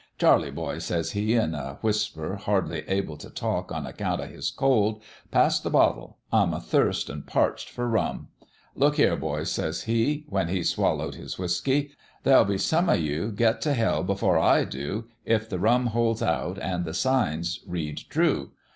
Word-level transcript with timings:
'Charlie, 0.17 0.49
boy, 0.49 0.69
1 0.71 0.79
says 0.79 1.11
he, 1.11 1.35
in 1.35 1.53
a 1.53 1.77
whisper, 1.81 2.35
hardly 2.35 2.79
able 2.89 3.17
t' 3.17 3.29
talk 3.29 3.71
on 3.71 3.85
account 3.85 4.19
of 4.19 4.31
his 4.31 4.49
cold,' 4.49 4.99
pass 5.31 5.59
the 5.59 5.69
bottle. 5.69 6.17
I'm 6.33 6.55
athirst 6.55 7.07
an' 7.11 7.21
parched 7.21 7.69
for 7.69 7.87
rum. 7.87 8.29
Look 8.75 8.95
here, 8.95 9.15
boys,' 9.15 9.51
says 9.51 9.83
he, 9.83 10.25
when 10.27 10.47
he'd 10.47 10.63
swallowed 10.63 11.13
A 11.13 11.19
LITTLE 11.21 11.35
ABOUT 11.35 11.39
LIFE 11.39 11.65
197 11.69 11.85
his 11.85 11.85
whiskey. 11.85 11.95
'There'll 12.23 12.45
be 12.45 12.57
some 12.57 12.89
o' 12.89 12.93
you 12.93 13.31
get 13.31 13.61
t 13.61 13.69
1 13.69 13.77
hell 13.77 14.03
before 14.03 14.39
I 14.39 14.63
do 14.63 15.05
if 15.23 15.47
the 15.47 15.59
rum 15.59 15.85
holds 15.85 16.23
out 16.23 16.57
an' 16.57 16.83
the 16.83 16.95
signs 16.95 17.59
read 17.67 17.97
true. 18.09 18.53